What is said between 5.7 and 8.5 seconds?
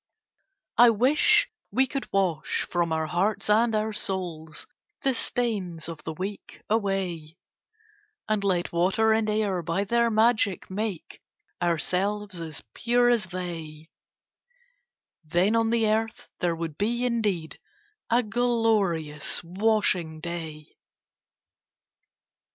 of the week away, And